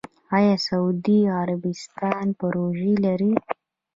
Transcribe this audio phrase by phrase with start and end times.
[0.37, 3.33] آیا سعودي عربستان پروژې لري؟